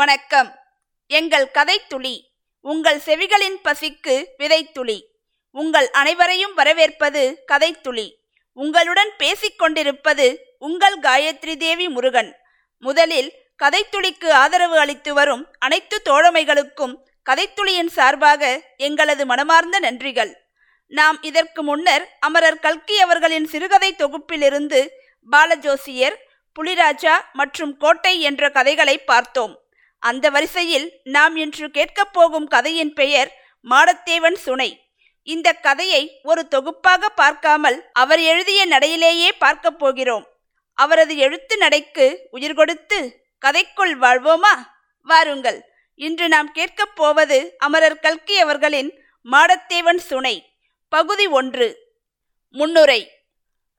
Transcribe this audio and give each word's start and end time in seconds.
வணக்கம். 0.00 0.58
எங்கள் 1.06 1.50
கதைத்துளி 1.54 2.20
உங்கள் 2.60 3.00
செவிகளின் 3.06 3.56
பசிக்கு 3.64 4.24
விதைத்துளி. 4.38 5.02
உங்கள் 5.50 5.90
அனைவரையும் 5.90 6.54
வரவேற்பது 6.54 7.44
கதைத்துளி. 7.52 8.14
உங்களுடன் 8.52 9.10
பேசிக்கொண்டிருப்பது 9.18 10.36
உங்கள் 10.58 10.98
காயத்ரி 10.98 11.56
தேவி 11.56 11.88
முருகன். 11.88 12.36
முதலில் 12.78 13.32
கதைத்துளிக்கு 13.62 14.30
ஆதரவு 14.30 14.78
அளித்து 14.78 15.14
வரும் 15.14 15.48
அனைத்து 15.58 16.02
தோழமைகளுக்கும் 16.04 16.96
கதைத்துளியின் 17.30 17.86
சார்பாக 17.86 18.62
எங்களது 18.76 19.26
மனமார்ந்த 19.26 19.80
நன்றிகள். 19.80 20.32
நாம் 20.86 21.22
இதற்கு 21.22 21.62
முன்னர் 21.62 22.16
அமரர் 22.20 22.58
கல்கி 22.58 23.00
அவர்களின் 23.00 23.46
சிறுகதை 23.46 23.94
தொகுப்பிலிருந்து 23.98 24.88
பாலஜோசியர் 25.30 26.14
புலிராஜா 26.58 27.20
மற்றும் 27.32 27.76
கோட்டை 27.76 28.20
என்ற 28.20 28.50
கதைகளை 28.50 28.98
பார்த்தோம். 28.98 29.59
அந்த 30.00 30.30
வரிசையில் 30.30 31.00
நாம் 31.04 31.36
இன்று 31.36 31.70
கேட்கப் 31.70 32.12
போகும் 32.12 32.46
கதையின் 32.46 32.92
பெயர் 32.92 33.40
மாடத்தேவன் 33.70 34.34
சுனை. 34.34 34.80
இந்த 35.22 35.52
கதையை 35.52 36.20
ஒரு 36.22 36.48
தொகுப்பாக 36.48 37.08
பார்க்காமல் 37.08 37.90
அவர் 37.92 38.20
எழுதிய 38.20 38.66
நடையிலேயே 38.66 39.32
பார்க்கப் 39.38 39.78
போகிறோம். 39.78 40.28
அவரது 40.74 41.16
எழுத்து 41.16 41.56
நடைக்கு 41.56 42.28
உயிர் 42.30 42.54
கொடுத்து 42.54 43.24
கதைக்குள் 43.46 43.94
வாழ்வோமா? 44.00 44.54
வாருங்கள். 45.02 45.64
இன்று 45.94 46.28
நாம் 46.28 46.52
கேட்கப் 46.52 46.96
போவது 46.96 47.54
அமரர் 47.58 48.00
கல்கி 48.00 48.38
அவர்களின் 48.38 49.04
மாடத்தேவன் 49.32 49.96
சுனை 49.96 50.44
பகுதி 50.88 51.26
ஒன்று. 51.26 51.92
முன்னுரை. 52.50 53.10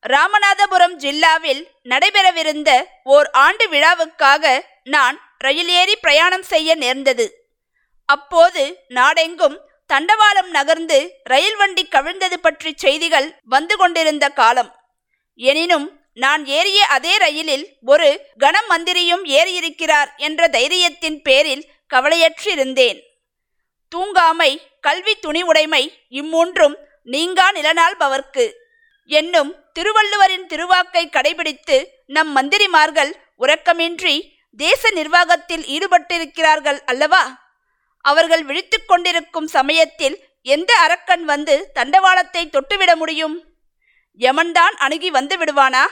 ராமநாதபுரம் 0.08 0.98
ஜில்லாவில் 0.98 1.66
நடைபெறவிருந்த 1.84 2.84
ஓர் 3.03 3.30
ஆண்டு 3.30 3.70
விழாவுக்காக 3.70 4.62
நான் 4.84 5.30
ரயில் 5.45 5.72
ஏறி 5.80 5.95
பிரயாணம் 5.95 6.45
செய்ய 6.52 6.76
நேர்ந்தது. 6.76 7.26
அப்போது 8.09 8.63
நாடெங்கும் 8.98 9.58
தண்டவாளம் 9.89 10.52
நகர்ந்து 10.58 10.97
ரயில் 11.23 11.58
வண்டி 11.61 11.84
கவிழ்ந்தது 11.86 12.38
பற்றி 12.42 12.72
செய்திகள் 12.75 13.28
வந்து 13.53 13.75
கொண்டிருந்த 13.78 14.25
காலம். 14.39 14.72
எனினும் 15.39 15.88
நான் 16.23 16.44
ஏறிய 16.58 16.80
அதே 16.95 17.14
ரயிலில் 17.17 17.66
ஒரு 17.86 18.09
கனமந்திரியும் 18.39 19.23
ஏறியிருக்கிறார் 19.39 20.09
என்ற 20.28 20.47
தைரியத்தின் 20.47 21.19
பேரில் 21.22 21.64
கவலையற்றிருந்தேன். 21.94 23.00
தூங்காமை 23.92 24.52
கல்வி 24.88 25.14
துணிவுடைமை 25.25 25.84
இம்மூன்றும் 26.19 26.75
நீங்கா 27.14 27.47
நிலநாள்பவர்க்கு 27.58 28.45
என்னும் 29.09 29.52
திருவள்ளுவரின் 29.73 30.45
திருவாக்கை 30.52 31.03
கடைபிடித்து 31.16 31.78
நம் 32.08 32.31
மந்திரிமார்கள் 32.38 33.12
உறக்கமின்றி 33.39 34.16
தேச 34.52 34.89
நிர்வாகத்தில் 34.91 35.63
ஈடுபட்டிருக்கிறார்கள் 35.63 36.83
அல்லவா? 36.85 37.49
அவர்கள் 38.02 38.44
விழித்து 38.44 38.85
கொண்டிருக்கும் 38.85 39.47
சமயத்தில் 39.47 40.30
எந்த 40.41 40.75
அரக்கன் 40.75 41.25
வந்து 41.25 41.71
தண்டவாளத்தை 41.75 42.49
தொட்டுவிட 42.49 42.95
முடியும்? 42.95 43.45
யமன்தான் 44.19 44.75
அணுகி 44.77 45.11
வந்து 45.11 45.38
விடுவானா? 45.38 45.88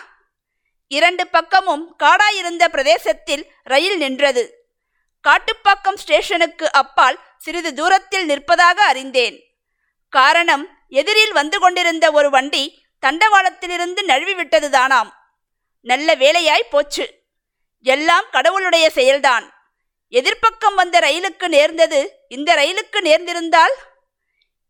இரண்டு 0.87 1.27
பக்கமும் 1.27 1.95
காடாயிருந்த 2.03 2.65
பிரதேசத்தில் 2.65 3.51
ரயில் 3.63 3.97
நின்றது. 3.97 4.67
காட்டுப்பாக்கம் 5.27 5.95
ஸ்டேஷனுக்கு 5.95 6.71
அப்பால் 6.71 7.19
சிறிது 7.37 7.73
தூரத்தில் 7.73 8.25
நிற்பதாக 8.25 8.81
அறிந்தேன். 8.81 9.39
காரணம் 10.09 10.69
எதிரில் 10.89 11.31
வந்து 11.31 11.59
கொண்டிருந்த 11.59 12.11
ஒரு 12.11 12.29
வண்டி 12.29 12.83
தண்டவாளத்திலிருந்து 13.07 14.03
நழுவி 14.03 14.33
விட்டதுதானாம் 14.35 15.09
நல்ல 15.81 16.15
வேலையாய் 16.15 16.69
போச்சு. 16.69 17.18
எல்லாம் 17.85 18.27
கடவுளுடைய 18.31 18.85
செயல்தான். 18.95 19.45
எதிர்ப்பக்கம் 20.13 20.77
வந்த 20.81 20.99
ரயிலுக்கு 20.99 21.47
நேர்ந்தது 21.47 21.99
இந்த 22.27 22.49
ரயிலுக்கு 22.55 22.99
நேர்ந்திருந்தால் 23.01 23.75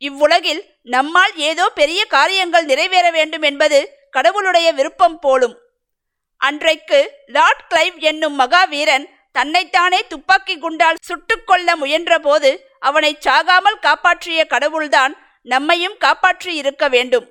இவ்வுலகில் 0.01 0.61
நம்மால் 0.95 1.33
ஏதோ 1.49 1.65
பெரிய 1.69 2.01
காரியங்கள் 2.05 2.65
நிறைவேற 2.65 3.11
வேண்டும் 3.11 3.41
என்பது 3.41 3.79
கடவுளுடைய 4.11 4.67
விருப்பம் 4.71 5.17
போலும். 5.19 5.55
அன்றைக்கு 6.41 6.99
லார்ட் 7.27 7.63
கிளைவ் 7.69 7.97
என்னும் 8.09 8.35
மகாவீரன் 8.39 9.05
தன்னைத்தானே 9.31 9.99
துப்பாக்கி 10.07 10.55
குண்டால் 10.57 11.01
சுட்டுக்கொள்ள 11.07 11.75
முயன்றபோது 11.81 12.51
அவனை 12.79 13.11
சாகாமல் 13.25 13.79
காப்பாற்றிய 13.79 14.45
கடவுள்தான் 14.45 15.13
நம்மையும் 15.41 15.97
காப்பாற்றி 15.97 16.51
இருக்க 16.55 16.87
வேண்டும். 16.87 17.27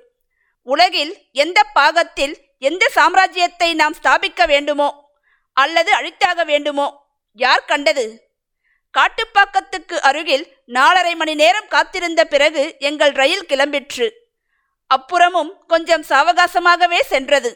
உலகில் 0.67 1.13
எந்த 1.43 1.59
பாகத்தில் 1.73 2.35
எந்த 2.69 2.83
சாம்ராஜ்யத்தை 2.95 3.69
நாம் 3.73 3.97
ஸ்தாபிக்க 3.99 4.47
வேண்டுமோ 4.47 4.89
அல்லது 5.63 5.91
அழித்தாக 5.91 6.45
வேண்டுமோ? 6.45 6.87
யார் 7.37 7.69
கண்டது? 7.71 8.05
காட்டுப்பாக்கத்துக்கு 8.93 9.95
அருகில் 10.09 10.45
நாலரை 10.67 11.13
மணி 11.15 11.33
நேரம் 11.33 11.67
காத்திருந்த 11.67 12.21
பிறகு 12.25 12.63
எங்கள் 12.79 13.11
ரயில் 13.11 13.49
கிளம்பிற்று. 13.49 14.07
அப்புறமும் 14.91 15.51
கொஞ்சம் 15.67 16.05
சாவகாசமாகவே 16.09 16.99
சென்றது. 17.11 17.51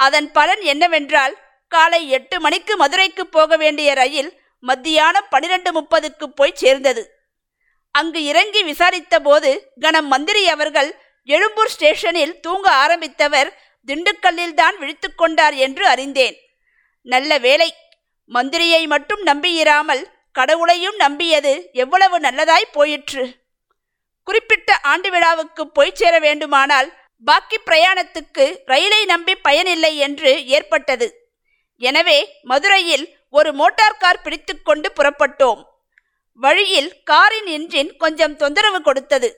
அதன் 0.00 0.28
பலன் 0.32 0.62
என்னவென்றால் 0.72 1.34
காலை 1.68 2.00
எட்டு 2.10 2.36
மணிக்கு 2.40 2.76
மதுரைக்கு 2.76 3.26
போக 3.26 3.56
வேண்டிய 3.56 3.94
ரயில் 3.94 4.30
மத்தியானம் 4.64 5.30
பனிரெண்டு 5.30 5.70
முப்பதுக்கு 5.78 6.26
போய் 6.34 6.60
சேர்ந்தது. 6.62 7.02
அங்கு 7.94 8.20
இறங்கி 8.24 8.62
விசாரித்த 8.62 9.16
போது 9.20 9.50
கணம் 9.80 10.06
மந்திரி 10.06 10.42
அவர்கள் 10.48 10.90
எழும்பூர் 11.28 11.72
ஸ்டேஷனில் 11.74 12.40
தூங்க 12.40 12.66
ஆரம்பித்தவர் 12.84 13.50
திண்டுக்கல்லில் 13.88 14.58
தான் 14.60 14.76
விழித்து 14.78 15.08
கொண்டார் 15.14 15.56
என்று 15.66 15.84
அறிந்தேன். 15.86 16.36
நல்ல 17.12 17.38
வேலை 17.46 17.70
மந்திரியை 18.30 18.82
மட்டும் 18.92 19.22
நம்பியிராமல் 19.26 20.02
கடவுளையும் 20.38 20.96
நம்பியது 20.96 21.52
எவ்வளவு 21.82 22.16
நல்லதாய் 22.20 22.72
போயிற்று. 22.76 23.24
குறிப்பிட்ட 24.28 24.78
ஆண்டு 24.92 25.08
விழாவுக்கு 25.10 25.62
போய் 25.76 25.98
சேர 26.00 26.14
வேண்டுமானால் 26.18 26.88
பாக்கி 27.26 27.58
பிரயாணத்துக்கு 27.66 28.44
ரயிலை 28.70 29.02
நம்பி 29.12 29.34
பயனில்லை 29.46 29.92
என்று 30.06 30.30
ஏற்பட்டது. 30.56 31.06
எனவே 31.80 32.18
மதுரையில் 32.42 33.06
ஒரு 33.30 33.50
மோட்டார் 33.52 34.00
கார் 34.02 34.22
பிடித்துக்கொண்டு 34.24 34.88
புறப்பட்டோம். 34.98 35.60
வழியில் 36.40 36.90
காரின் 37.04 37.48
இன்ஜின் 37.56 37.90
கொஞ்சம் 37.96 38.36
தொந்தரவு 38.36 38.80
கொடுத்தது. 38.82 39.28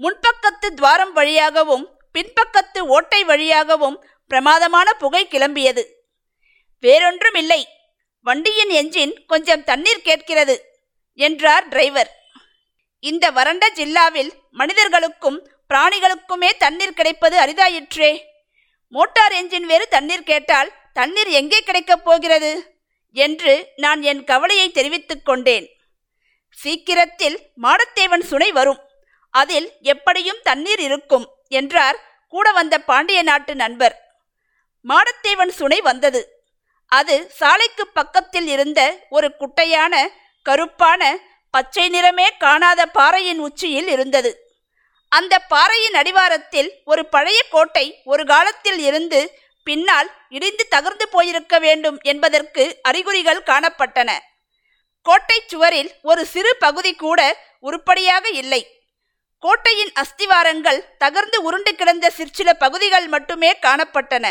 முன்பக்கத்து 0.00 0.68
துவாரம் 0.78 1.12
வழியாகவும் 1.12 1.84
பின்பக்கத்து 2.14 2.80
ஓட்டை 2.96 3.20
வழியாகவும் 3.24 3.98
பிரமாதமான 4.30 4.88
புகை 5.02 5.22
கிளம்பியது. 5.30 5.82
வேறொன்றும் 6.82 7.34
இல்லை. 7.34 7.62
வண்டியின் 8.20 8.72
என்ஜின் 8.80 9.14
கொஞ்சம் 9.26 9.64
தண்ணீர் 9.64 10.06
கேட்கிறது 10.08 10.56
என்றார் 11.14 11.68
டிரைவர். 11.68 12.10
இந்த 13.00 13.30
வறண்ட 13.30 13.64
ஜில்லாவில் 13.74 14.30
மனிதர்களுக்கும் 14.50 15.38
பிராணிகளுக்குமே 15.70 16.50
தண்ணீர் 16.58 16.98
கிடைப்பது 16.98 17.36
அரிதாயிற்றே. 17.44 18.10
மோட்டார் 18.88 19.32
என்ஜின் 19.32 19.66
வேறு 19.70 19.88
தண்ணீர் 19.88 20.28
கேட்டால் 20.30 20.70
தண்ணீர் 20.92 21.30
எங்கே 21.40 21.60
கிடைக்கப் 21.60 22.04
போகிறது 22.04 22.52
என்று 23.16 23.52
நான் 23.76 24.02
என் 24.02 24.24
கவலையை 24.24 24.70
தெரிவித்துக் 24.70 25.24
கொண்டேன். 25.24 25.66
சீக்கிரத்தில் 26.58 27.36
மாடத்தேவன் 27.62 28.24
சுனை 28.30 28.50
வரும் 28.52 28.80
அதில் 29.30 29.68
எப்படியும் 29.80 30.40
தண்ணீர் 30.42 30.80
இருக்கும் 30.80 31.26
என்றார் 31.48 31.98
கூட 32.28 32.52
வந்த 32.52 32.74
பாண்டிய 32.90 33.22
நாட்டு 33.22 33.54
நண்பர். 33.54 33.94
மாடத்தேவன் 34.84 35.52
சுனை 35.58 35.78
வந்தது. 35.80 36.20
அது 36.98 37.16
சாலைக்கு 37.38 37.84
பக்கத்தில் 37.98 38.48
இருந்த 38.54 38.80
ஒரு 39.08 39.28
குட்டையான 39.38 39.94
கருப்பான 40.46 41.02
பச்சை 41.54 41.84
நிறமே 41.88 42.26
காணாத 42.38 42.80
பாறையின் 42.86 43.38
உச்சியில் 43.38 43.88
இருந்தது. 43.88 44.30
அந்த 45.12 45.34
பாறையின் 45.52 45.96
அடிவாரத்தில் 46.00 46.70
ஒரு 46.84 47.02
பழைய 47.06 47.40
கோட்டை 47.50 47.86
ஒரு 48.04 48.22
காலத்தில் 48.24 48.78
இருந்து 48.78 49.20
பின்னால் 49.66 50.08
இடிந்து 50.28 50.64
தகர்ந்து 50.70 51.06
போயிருக்க 51.10 51.54
வேண்டும் 51.58 51.98
என்பதற்கு 52.02 52.62
அறிகுறிகள் 52.82 53.42
காணப்பட்டன. 53.46 54.10
கோட்டை 55.06 55.38
சுவரில் 55.46 55.90
ஒரு 56.02 56.22
சிறு 56.26 56.52
பகுதி 56.56 56.92
கூட 56.94 57.20
உருப்படியாக 57.60 58.26
இல்லை. 58.42 58.62
கோட்டையின் 59.42 59.92
அஸ்திவாரங்கள் 60.02 60.80
தகர்ந்து 61.04 61.38
உருண்டு 61.46 61.72
கிடந்த 61.74 62.06
சிற்சில 62.10 62.48
பகுதிகள் 62.54 63.06
மட்டுமே 63.06 63.50
காணப்பட்டன. 63.66 64.26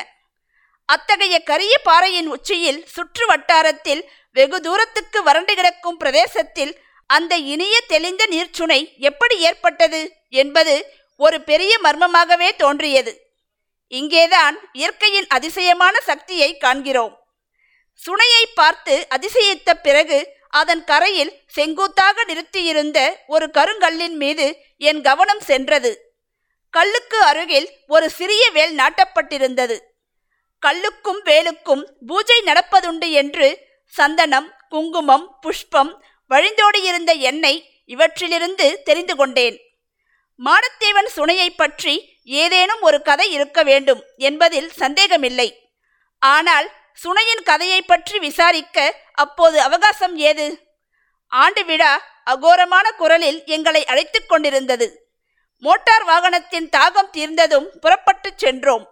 அத்தகைய 0.91 1.35
கரிய 1.49 1.73
பாறையின் 1.83 2.29
உச்சியில் 2.35 2.79
சுற்று 2.93 3.25
வட்டாரத்தில் 3.25 4.01
வெகு 4.31 4.57
தூரத்துக்கு 4.61 5.19
வறண்டு 5.23 5.53
கிடக்கும் 5.55 5.97
பிரதேசத்தில் 5.97 6.73
அந்த 7.09 7.33
இனிய 7.53 7.75
தெளிந்த 7.87 8.23
நீர்ச்சுனை 8.31 8.79
எப்படி 9.09 9.35
ஏற்பட்டது 9.47 10.01
என்பது 10.41 10.75
ஒரு 11.15 11.37
பெரிய 11.41 11.73
மர்மமாகவே 11.83 12.49
தோன்றியது. 12.55 13.11
இங்கேதான் 13.87 14.55
இயற்கையின் 14.73 15.27
அதிசயமான 15.27 15.95
சக்தியை 15.99 16.57
காண்கிறோம். 16.57 17.15
சுனையை 17.99 18.43
பார்த்து 18.55 18.95
அதிசயித்த 19.15 19.71
பிறகு 19.73 20.19
அதன் 20.61 20.83
கரையில் 20.83 21.33
செங்குத்தாக 21.47 22.23
நிறுத்தியிருந்த 22.23 22.99
ஒரு 23.27 23.45
கருங்கல்லின் 23.57 24.17
மீது 24.23 24.47
என் 24.89 25.01
கவனம் 25.01 25.43
சென்றது. 25.49 25.91
கல்லுக்கு 26.73 27.19
அருகில் 27.29 27.67
ஒரு 27.87 28.07
சிறிய 28.09 28.43
வேல் 28.49 28.73
நாட்டப்பட்டிருந்தது. 28.79 29.77
கல்லுக்கும் 30.65 31.21
வேலுக்கும் 31.29 31.83
பூஜை 32.07 32.37
நடப்பதுண்டு 32.45 33.07
என்று 33.11 33.47
சந்தனம் 33.93 34.47
குங்குமம் 34.69 35.25
புஷ்பம் 35.41 35.91
வழிந்தோடியிருந்த 36.31 37.11
எண்ணெய் 37.29 37.61
இவற்றிலிருந்து 37.85 38.67
தெரிந்து 38.83 39.15
கொண்டேன். 39.15 39.57
மானத்தேவன் 40.39 41.09
சுனையை 41.15 41.49
பற்றி 41.49 41.95
ஏதேனும் 42.23 42.81
ஒரு 42.81 42.99
கதை 43.01 43.27
இருக்க 43.31 43.59
வேண்டும் 43.63 44.01
என்பதில் 44.17 44.69
சந்தேகமில்லை. 44.71 45.49
ஆனால் 46.21 46.67
சுனையின் 47.03 47.43
கதையை 47.43 47.81
பற்றி 47.81 48.19
விசாரிக்க 48.19 48.77
அப்போது 49.13 49.57
அவகாசம் 49.61 50.15
ஏது? 50.29 50.47
ஆண்டு 51.31 51.61
விழா 51.65 51.91
அகோரமான 52.23 52.87
குரலில் 52.91 53.39
எங்களை 53.45 53.81
அழைத்து 53.85 54.19
கொண்டிருந்தது. 54.25 54.87
மோட்டார் 55.63 56.05
வாகனத்தின் 56.07 56.67
தாகம் 56.77 57.09
தீர்ந்ததும் 57.09 57.67
புறப்பட்டுச் 57.79 58.37
சென்றோம். 58.37 58.85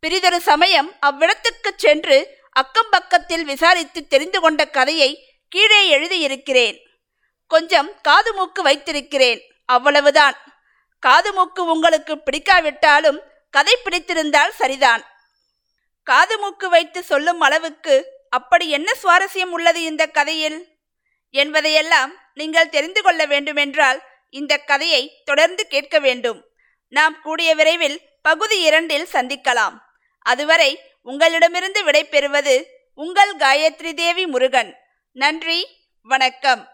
பிரிதொரு 0.00 0.40
சமயம் 0.40 0.92
அவ்விடத்துக்குச் 1.06 1.76
சென்று 1.76 2.38
அக்கம் 2.50 2.86
பக்கத்தில் 2.90 3.44
விசாரித்து 3.44 4.06
தெரிந்து 4.06 4.40
கொண்ட 4.40 4.68
கதையை 4.68 5.40
கீழே 5.48 5.88
எழுதியிருக்கிறேன். 5.88 6.78
கொஞ்சம் 7.46 8.00
காது 8.00 8.34
மூக்கு 8.34 8.62
வைத்திருக்கிறேன். 8.62 9.40
அவ்வளவுதான். 9.64 10.36
காது 10.98 11.32
மூக்கு 11.32 11.64
உங்களுக்கு 11.64 12.16
பிடிக்காவிட்டாலும் 12.16 13.18
கதை 13.50 13.76
பிடித்திருந்தால் 13.84 14.50
சரிதான். 14.50 15.04
காது 16.02 16.38
மூக்கு 16.38 16.68
வைத்து 16.68 17.02
சொல்லும் 17.02 17.40
அளவுக்கு 17.40 18.06
அப்படி 18.30 18.70
என்ன 18.70 18.92
சுவாரஸ்யம் 19.02 19.52
உள்ளது 19.56 19.82
இந்த 19.82 20.06
கதையில்? 20.06 20.68
என்பதையெல்லாம் 21.30 22.12
நீங்கள் 22.34 22.68
தெரிந்து 22.68 23.02
கொள்ள 23.02 23.26
வேண்டுமென்றால் 23.26 24.02
இந்த 24.30 24.58
கதையை 24.58 25.22
தொடர்ந்து 25.24 25.66
கேட்க 25.66 25.98
வேண்டும். 25.98 26.44
நாம் 26.88 27.20
கூடிய 27.20 27.54
விரைவில் 27.54 28.00
பகுதி 28.22 28.60
இரண்டில் 28.60 29.08
சந்திக்கலாம். 29.12 29.76
அதுவரை 30.20 30.80
உங்களிடமிருந்து 31.02 31.84
விடை 31.84 32.04
பெறுவது 32.04 32.66
உங்கள் 32.94 33.36
காயத்ரி 33.36 33.94
தேவி 33.94 34.26
முருகன். 34.26 34.78
நன்றி 35.12 35.68
வணக்கம். 36.02 36.68